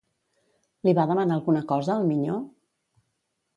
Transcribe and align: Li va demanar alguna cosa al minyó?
Li 0.87 0.93
va 0.99 1.05
demanar 1.11 1.37
alguna 1.41 1.63
cosa 1.73 1.93
al 1.99 2.09
minyó? 2.09 2.41